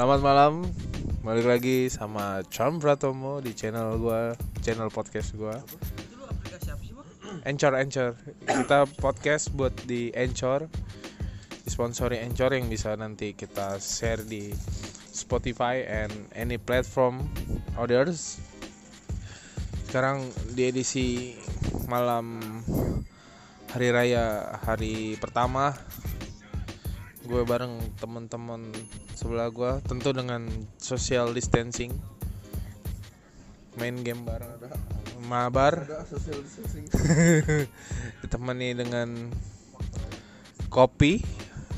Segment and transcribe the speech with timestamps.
[0.00, 0.64] Selamat malam,
[1.20, 4.32] balik lagi sama Cham Pratomo di channel gua,
[4.64, 5.60] channel podcast gua.
[7.44, 8.16] Anchor, Anchor.
[8.48, 10.72] Kita podcast buat di Anchor,
[11.68, 14.48] disponsori Anchor yang bisa nanti kita share di
[15.12, 17.28] Spotify and any platform
[17.76, 18.40] others.
[19.84, 21.36] Sekarang di edisi
[21.92, 22.40] malam
[23.68, 25.76] hari raya hari pertama
[27.30, 28.74] gue bareng teman-teman
[29.14, 30.50] sebelah gue tentu dengan
[30.82, 31.94] social distancing.
[33.78, 34.50] Main game bareng.
[35.30, 35.86] Mabar.
[38.26, 39.30] Ditemani dengan
[40.74, 41.22] kopi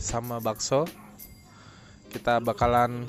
[0.00, 0.88] sama bakso.
[2.08, 3.04] Kita bakalan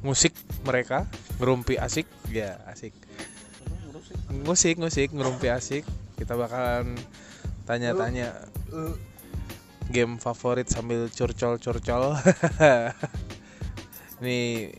[0.00, 0.32] musik
[0.64, 1.04] mereka
[1.36, 2.08] ngerumpi asik.
[2.32, 2.96] Ya asik.
[4.32, 5.84] Musik musik ngerumpi asik.
[6.16, 6.96] Kita bakalan
[7.68, 8.40] tanya-tanya
[9.92, 12.16] game favorit sambil curcol curcol
[14.24, 14.72] ini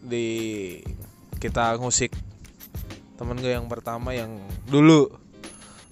[0.00, 0.26] di
[1.36, 2.16] kita ngusik
[3.20, 5.12] temen gue yang pertama yang dulu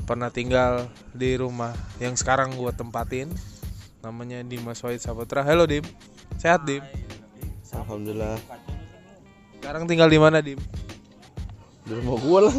[0.07, 3.29] pernah tinggal di rumah yang sekarang gue tempatin.
[4.07, 5.43] Namanya Dimas Wahid Saputra.
[5.43, 5.83] Halo Dim.
[6.39, 6.87] Sehat Dim?
[7.75, 8.39] Alhamdulillah.
[9.59, 10.63] Sekarang tinggal di mana Dim?
[11.83, 12.57] Di rumah gua lah.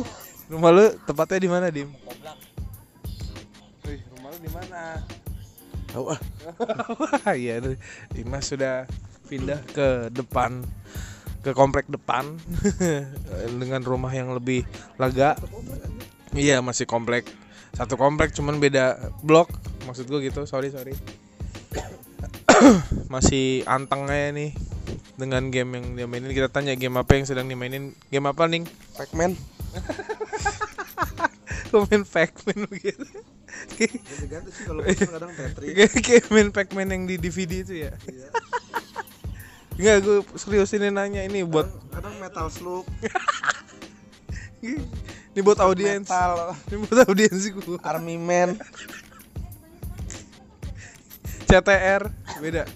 [0.51, 1.87] Rumah lu tempatnya di mana Dim?
[3.87, 4.79] Wih, rumah lu di mana
[5.97, 6.21] tahu ah.
[7.33, 7.65] Iya
[8.13, 8.85] Dimas sudah
[9.25, 10.61] pindah ke depan
[11.41, 12.37] ke komplek depan.
[13.61, 14.67] Dengan rumah yang lebih
[15.01, 15.33] lega.
[16.37, 17.25] Iya masih komplek.
[17.73, 19.49] Satu komplek cuman beda blok.
[19.89, 20.43] Maksud gue gitu.
[20.43, 20.93] Sorry sorry.
[23.13, 24.51] Masih anteng aja nih
[25.13, 26.33] dengan game yang dia mainin.
[26.33, 27.93] Kita tanya game apa yang sedang dimainin.
[28.09, 28.65] Game apa nih
[28.97, 29.37] Pacman.
[31.71, 33.05] Komen Pac-Man begitu
[34.31, 37.91] ganti sih kalau kadang Tetris Kayak kayak main Pac-Man yang di DVD itu ya
[39.77, 42.85] Enggak, gue serius ini nanya ini buat kadang Metal Slug
[45.37, 46.09] ini buat audiens.
[46.09, 47.77] Metal Ini buat audiens gue.
[47.85, 48.57] Army Man
[51.47, 52.11] CTR
[52.43, 52.67] beda.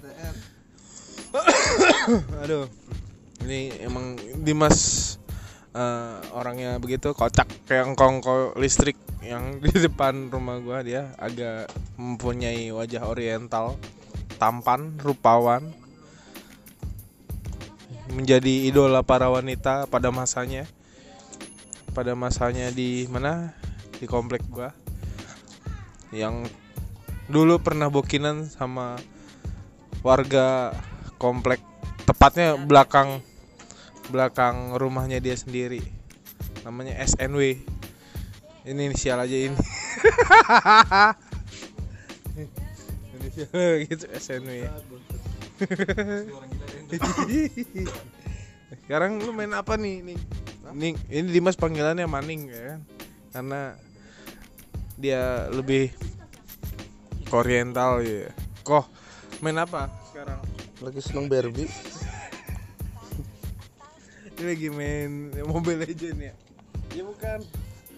[2.46, 2.70] Aduh.
[3.42, 4.16] Ini emang
[4.46, 5.18] Dimas
[5.74, 12.74] eh, orangnya begitu kocak kayak kongko listrik yang di depan rumah gua dia agak mempunyai
[12.74, 13.78] wajah oriental,
[14.42, 15.74] tampan, rupawan.
[18.12, 20.68] Menjadi idola para wanita pada masanya.
[21.96, 23.56] Pada masanya di mana?
[23.96, 24.76] Di komplek gua.
[26.12, 26.52] Yang
[27.32, 29.00] dulu pernah bokinan sama
[30.04, 30.76] warga
[31.16, 31.64] komplek
[32.04, 33.24] tepatnya belakang
[34.12, 35.80] belakang rumahnya dia sendiri
[36.68, 37.64] namanya SNW
[38.68, 39.54] ini inisial aja ini
[43.18, 44.68] inisial gitu SNW
[48.88, 50.18] sekarang lu main apa nih nih
[50.72, 52.82] nih ini Dimas panggilannya Maning ya kan?
[53.32, 53.76] Karena
[54.96, 55.92] dia lebih
[57.32, 58.32] oriental ya.
[58.64, 58.86] Kok
[59.44, 60.40] main apa sekarang?
[60.82, 61.68] Lagi seneng Barbie.
[64.32, 66.34] Ini lagi main Mobile Legend ya?
[66.92, 67.40] Iya bukan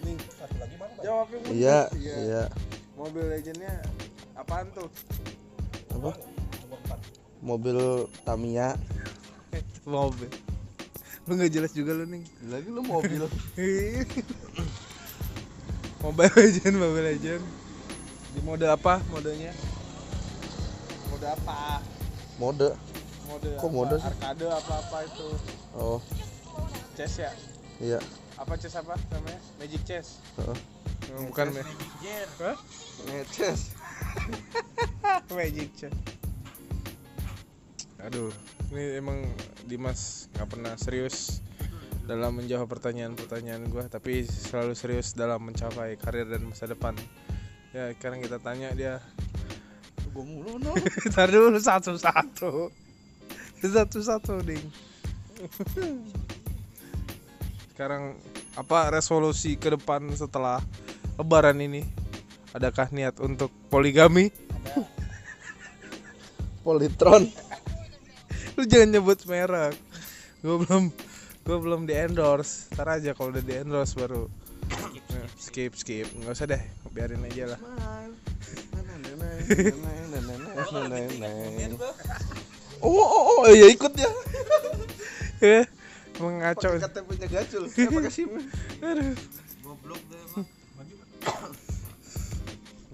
[0.04, 0.18] nih
[1.04, 1.56] jawabnya bener.
[1.56, 2.44] iya iya.
[2.94, 3.82] Mobile Legendnya
[4.38, 4.88] apaan tuh?
[5.92, 6.14] Apa?
[7.44, 8.78] Mobil Tamiya.
[9.84, 10.30] Mobil.
[11.28, 13.26] Lu nggak jelas juga lu nih lagi lu mobil.
[16.04, 17.44] Mobile Legend Mobile Legend.
[18.34, 19.52] Di mode apa modenya?
[21.12, 21.58] Mode apa?
[22.40, 22.70] Mode.
[23.30, 23.76] Mode Kok apa?
[23.76, 24.08] mode sih?
[24.08, 25.28] arcade apa apa itu.
[25.76, 26.00] Oh.
[26.96, 27.32] Chess ya?
[27.82, 28.00] Iya
[28.38, 29.40] apa chess apa namanya?
[29.62, 30.18] Magic chess.
[30.42, 30.58] Heeh.
[31.14, 31.68] Oh, bukan ma-
[32.42, 32.58] Hah?
[33.06, 33.76] ngeces
[35.38, 35.94] magic chess.
[38.02, 38.32] Aduh
[38.74, 39.22] ini emang
[39.70, 41.44] Dimas nggak pernah serius
[42.04, 46.98] dalam menjawab pertanyaan-pertanyaan gue tapi selalu serius dalam mencapai karir dan masa depan.
[47.72, 48.98] Ya sekarang kita tanya dia.
[50.14, 50.74] Gua mulu no.
[51.14, 52.70] Ntar dulu satu-satu.
[53.64, 54.66] Satu-satu ding
[57.74, 58.14] Sekarang
[58.54, 60.62] apa resolusi ke depan setelah
[61.18, 61.82] lebaran ini?
[62.54, 64.30] Adakah niat untuk poligami?
[66.62, 67.26] Politron.
[68.56, 69.74] Lu jangan nyebut merek.
[70.46, 70.94] Gue belum
[71.44, 74.30] Gue belum di endorse Ntar aja kalau udah di endorse baru.
[75.42, 76.62] Skip skip nggak usah deh
[76.94, 77.60] biarin aja lah.
[82.86, 84.12] Oh oh oh ya ikut ya
[86.24, 88.32] Mengaco pakai KTP-nya gacul ya pakai SIM
[88.88, 89.16] Aduh.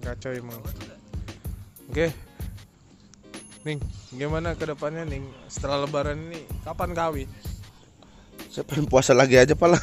[0.00, 0.60] Kacau emang.
[1.92, 2.08] Oke.
[3.60, 3.78] Ning,
[4.16, 5.28] gimana ke depannya Ning?
[5.52, 7.28] Setelah lebaran ini kapan kawin?
[8.48, 9.76] Saya pengen puasa lagi aja pala.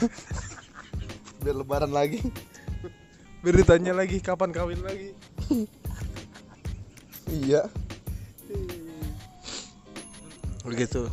[1.46, 2.20] Biar lebaran lagi.
[3.46, 5.14] Beritanya lagi kapan kawin lagi?
[7.30, 7.70] Iya.
[10.66, 11.08] Begitu.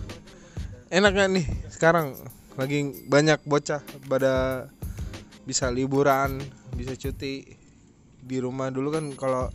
[0.88, 2.15] Enak gak nih sekarang
[2.55, 4.67] lagi banyak bocah pada
[5.43, 6.38] bisa liburan,
[6.79, 7.43] bisa cuti
[8.25, 9.50] di rumah dulu kan kalau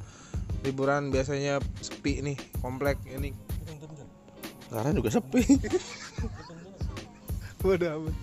[0.67, 3.31] liburan biasanya sepi nih komplek ini
[4.69, 5.41] Sekarang juga sepi.
[7.65, 8.15] Waduh amat.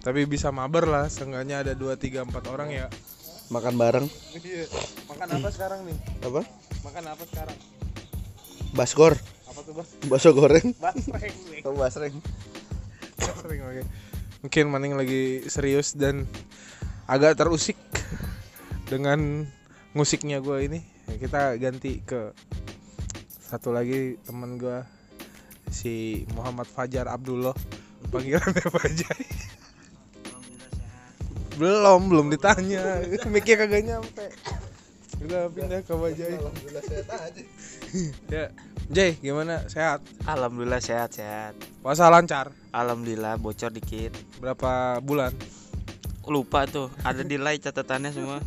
[0.00, 2.86] Tapi bisa mabar lah, seenggaknya ada 2 3 4 orang ya.
[3.50, 4.06] Makan bareng.
[4.38, 4.70] Iya.
[5.10, 5.98] Makan apa sekarang nih?
[6.22, 6.46] Apa?
[6.86, 7.58] Makan apa sekarang?
[8.70, 9.18] Baskor.
[9.50, 9.90] Apa tuh, Bos?
[10.06, 10.78] Bakso goreng.
[10.78, 11.34] Basreng.
[11.66, 12.14] Oh, basreng.
[13.50, 13.82] Basreng oke.
[14.46, 16.22] Mungkin Maning lagi serius dan
[17.10, 17.74] agak terusik
[18.86, 19.42] dengan
[19.90, 20.80] musiknya gue ini.
[21.18, 22.30] Kita ganti ke
[23.42, 24.86] satu lagi teman gue
[25.66, 27.50] si Muhammad Fajar Abdullah
[28.14, 29.26] panggilannya Fajai
[31.58, 34.30] belum belum ditanya mikir kagak nyampe
[35.26, 37.42] udah pindah ke Bajai Alhamdulillah sehat aja.
[38.30, 38.46] ya
[38.90, 41.54] Jay gimana sehat Alhamdulillah sehat sehat.
[41.80, 44.12] Puasa lancar Alhamdulillah bocor dikit.
[44.38, 45.32] berapa bulan
[46.24, 48.38] Lupa tuh ada delay catatannya semua.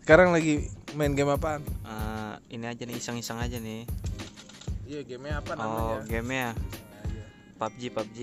[0.00, 3.84] sekarang lagi main game apaan Eh, ini aja nih iseng-iseng aja nih.
[4.84, 6.50] iya gamenya apa Oh game ya
[7.54, 8.18] PUBG PUBG.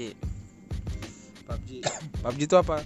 [1.45, 1.69] PUBG
[2.19, 2.81] PUBG itu apa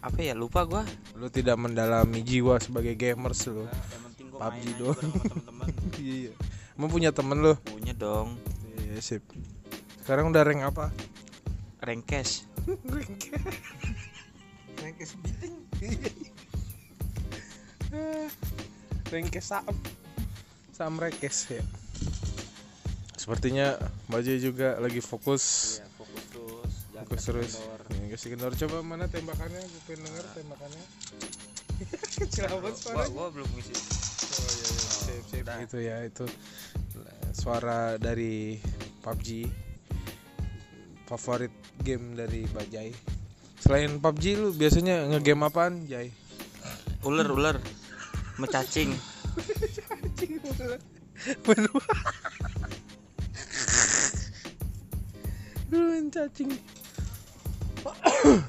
[0.00, 0.84] Apa ya lupa gua.
[1.12, 3.68] lu tidak mendalami jiwa sebagai gamers lu
[4.30, 4.96] gua PUBG doang.
[4.96, 5.68] temen-temen.
[6.00, 6.32] iya
[6.72, 8.40] emang punya temen lu Punya dong.
[8.80, 9.20] iya sip.
[10.00, 10.88] Sekarang udah rank apa?
[11.84, 12.48] Rank cash.
[12.96, 13.20] rank
[14.80, 15.54] beating
[19.12, 19.76] rank saham.
[20.72, 21.60] Saham rekes ya.
[23.20, 23.76] Sepertinya
[24.08, 25.76] Bajai juga lagi fokus.
[25.76, 26.72] Iya, fokus terus.
[26.96, 27.52] fokus terus.
[27.92, 28.56] ya, kasih kendor.
[28.56, 29.60] Coba mana tembakannya?
[29.60, 30.84] Gue pengen denger tembakannya.
[32.24, 33.12] Kecil amat Gua, suaranya.
[33.12, 33.72] gua belum ngisi.
[33.76, 34.88] Oh iya, iya.
[34.88, 35.44] Sip, sip.
[35.44, 35.56] Udah.
[35.60, 36.24] Itu ya itu
[37.32, 38.58] suara dari
[39.00, 39.28] PUBG
[41.10, 41.50] favorit
[41.82, 42.94] game dari Bajai.
[43.58, 46.14] Selain PUBG lu biasanya ngegame apaan, Jai?
[47.02, 47.56] Ular ular.
[48.38, 48.94] Mecacing.
[51.44, 51.70] Bener.
[55.70, 56.50] Dulu cacing.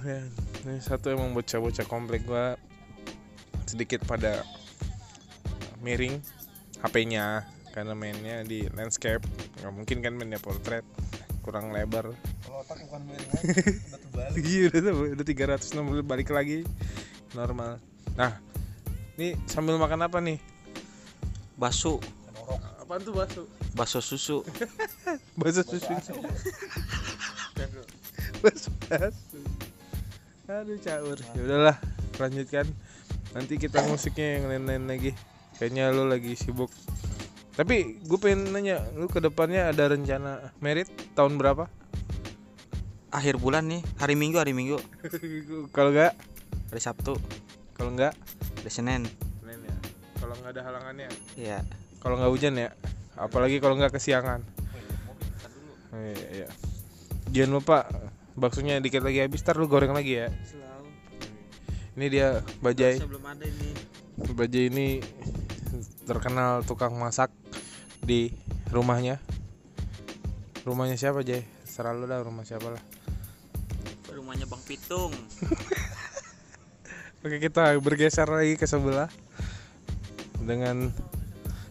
[0.03, 0.21] ya,
[0.65, 2.57] ini satu emang bocah-bocah komplek gua
[3.69, 4.43] sedikit pada
[5.79, 6.19] miring
[6.81, 9.23] HP-nya karena mainnya di landscape.
[9.59, 10.83] Nggak mungkin kan mainnya portrait
[11.41, 12.13] kurang lebar.
[12.45, 14.43] Kalau otak bukan main udah terbalik.
[14.45, 16.61] iya udah udah 360 balik lagi
[17.33, 17.81] normal.
[18.13, 18.37] Nah
[19.17, 20.37] ini sambil makan apa nih?
[21.57, 21.97] Basu.
[22.81, 23.43] apaan tuh bakso?
[23.73, 24.43] Baso susu.
[25.37, 26.13] bakso susu.
[28.41, 29.39] Bakso bakso.
[30.49, 31.17] Aduh caur.
[31.37, 31.77] Ya udahlah
[32.17, 32.67] lanjutkan.
[33.31, 35.11] Nanti kita musiknya yang lain-lain lagi.
[35.55, 36.73] Kayaknya lu lagi sibuk
[37.51, 40.87] tapi gue pengen nanya lu ke depannya ada rencana merit
[41.19, 41.67] tahun berapa?
[43.11, 44.79] Akhir bulan nih, hari Minggu hari Minggu.
[45.75, 46.15] kalau enggak
[46.71, 47.19] Hari Sabtu,
[47.75, 48.15] kalau enggak
[48.63, 49.03] hari Senin.
[49.43, 49.75] Senin ya.
[50.23, 51.11] Kalau nggak ada halangannya?
[51.35, 51.59] Iya.
[51.99, 52.71] kalau nggak hujan ya?
[53.19, 54.39] Apalagi kalau nggak kesiangan.
[55.91, 56.47] Iya, iya.
[57.35, 57.83] jangan lupa
[58.39, 60.31] baksonya dikit lagi habis ntar lu goreng lagi ya.
[61.99, 62.95] Ini dia bajai.
[62.95, 63.69] Sebelum ada ini.
[64.31, 64.87] bajai ini
[66.07, 67.40] terkenal tukang masak
[68.11, 68.27] di
[68.75, 69.23] rumahnya
[70.67, 72.83] rumahnya siapa Jay serah lu dah rumah siapa lah
[74.11, 75.15] Rumahnya Bang Pitung.
[77.23, 79.07] oke kita bergeser lagi ke sebelah
[80.43, 80.91] dengan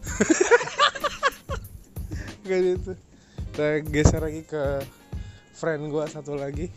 [2.49, 2.97] Gak gitu
[3.53, 4.81] kita geser lagi ke
[5.53, 6.73] friend gua satu lagi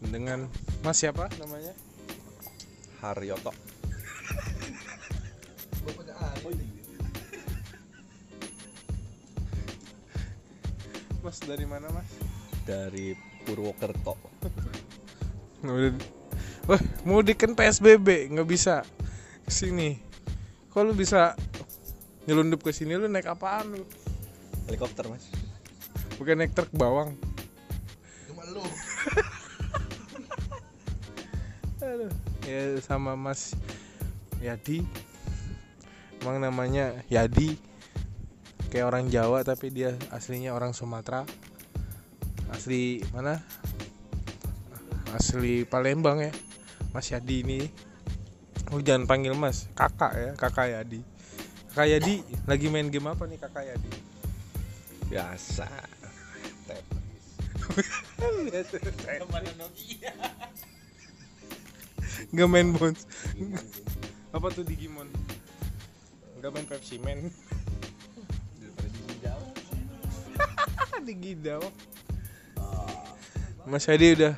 [0.00, 0.48] dengan
[0.80, 1.76] mas siapa namanya
[3.04, 3.52] Haryoto.
[5.84, 6.83] Bapaknya Ali.
[11.24, 12.04] Mas dari mana mas
[12.68, 13.16] Dari
[13.48, 14.16] Purwokerto.
[16.68, 18.84] Wah mudik kan PSBB nggak bisa
[19.44, 20.00] ke sini.
[20.72, 21.36] Kok lu bisa
[22.24, 23.84] nyelundup ke sini lu naik apaan lu?
[24.64, 25.28] Helikopter, Mas.
[26.16, 27.12] Bukan naik truk bawang.
[28.28, 28.64] Cuma lu.
[31.84, 32.12] Aduh.
[32.48, 33.52] Ya sama Mas
[34.40, 34.80] Yadi.
[36.24, 37.60] Emang namanya Yadi.
[38.74, 41.22] Kayak orang Jawa tapi dia aslinya orang Sumatera.
[42.50, 43.38] Asli mana?
[45.14, 46.34] Asli Palembang ya.
[46.90, 47.70] Mas Yadi ini.
[48.74, 51.06] Oh jangan panggil Mas, kakak ya, kakak Yadi.
[51.70, 53.90] Kakak Yadi lagi main game apa nih Kakak Yadi?
[55.06, 55.70] Biasa.
[62.34, 63.06] Gak main Bones.
[64.34, 65.06] apa tuh Digimon?
[66.42, 67.30] Gak main Pepsi Man.
[71.06, 71.62] Digidau.
[73.64, 74.34] Mas Yadi udah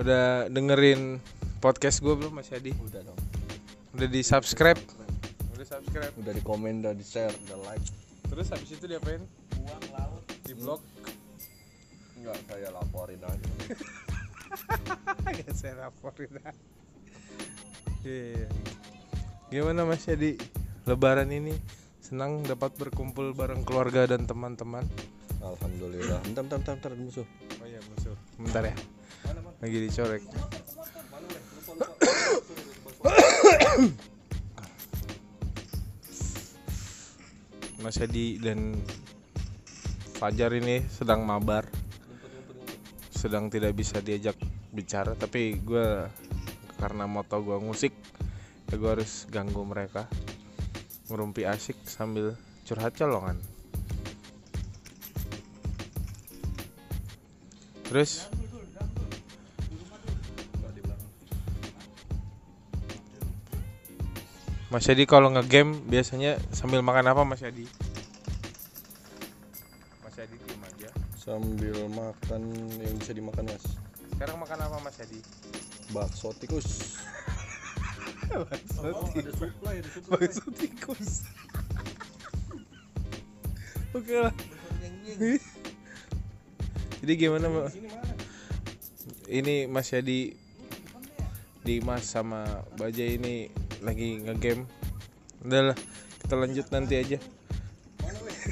[0.00, 1.20] udah dengerin
[1.60, 2.72] podcast gue belum Mas Yadi?
[2.80, 3.20] Udah dong.
[3.92, 4.80] Udah di subscribe?
[5.52, 6.12] Udah subscribe.
[6.16, 7.84] Udah di komen, udah di share, udah like.
[8.32, 9.20] Terus habis itu diapain?
[9.60, 10.24] Buang laut.
[10.48, 10.80] Di blog?
[12.16, 13.48] Enggak, saya laporin aja.
[15.36, 16.32] Gak saya laporin
[18.02, 18.48] Iya.
[19.52, 20.40] Gimana Mas Yadi?
[20.88, 21.54] Lebaran ini
[22.12, 24.84] senang dapat berkumpul bareng keluarga dan teman-teman.
[25.40, 26.20] Alhamdulillah.
[26.28, 27.24] Bentar, bentar, bentar, bentar, musuh.
[27.56, 28.12] Oh iya musuh.
[28.36, 28.76] Bentar ya.
[29.64, 30.20] Lagi dicorek.
[37.80, 38.76] Mas Yadi dan
[40.20, 41.64] Fajar ini sedang mabar
[43.08, 44.36] sedang tidak bisa diajak
[44.68, 46.04] bicara tapi gue
[46.76, 47.96] karena moto gue musik
[48.68, 50.06] ya gue harus ganggu mereka
[51.12, 52.32] ngerumpi asik sambil
[52.64, 53.36] curhat colongan
[57.84, 58.32] terus
[64.72, 67.68] Mas Yadi kalau ngegame biasanya sambil makan apa Mas Yadi?
[70.00, 70.88] Mas Yadi diem aja.
[71.20, 72.42] Sambil makan
[72.80, 73.60] yang bisa dimakan, Mas.
[74.16, 75.20] Sekarang makan apa Mas Yadi?
[75.92, 76.96] Bakso tikus.
[80.08, 81.28] Bakso tikus.
[83.92, 84.32] Oke lah.
[87.02, 87.68] Jadi gimana Mbak?
[89.28, 90.32] Ini Mas Yadi
[91.62, 93.52] Dimas sama Bajai ini
[93.84, 94.64] lagi ngegame.
[95.44, 95.78] Udah lah,
[96.22, 97.18] kita lanjut nanti aja.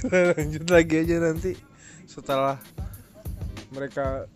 [0.38, 1.58] Lanjut lagi aja nanti
[2.06, 2.58] setelah
[3.74, 4.26] mereka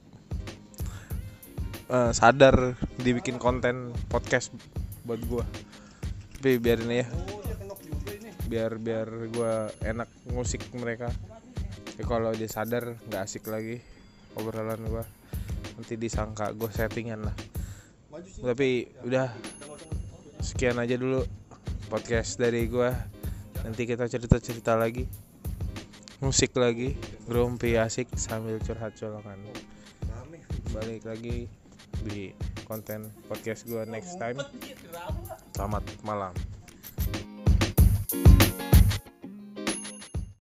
[1.91, 4.51] eh, sadar dibikin konten podcast
[5.05, 5.45] buat gua.
[6.41, 7.07] Tapi biarin ya.
[8.49, 11.09] Biar biar gua enak musik mereka.
[11.95, 13.81] Ya kalau dia sadar nggak asik lagi
[14.35, 15.05] obrolan gua.
[15.75, 17.37] Nanti disangka gue settingan lah.
[18.15, 19.27] Tapi udah
[20.39, 21.27] sekian aja dulu
[21.91, 22.95] podcast dari gua.
[23.67, 25.09] Nanti kita cerita-cerita lagi.
[26.23, 26.95] Musik lagi,
[27.27, 29.41] grumpi asik sambil curhat colongan.
[30.71, 31.51] Balik lagi
[32.07, 32.31] di
[32.65, 34.39] konten podcast gua next time.
[35.55, 36.54] Selamat malam.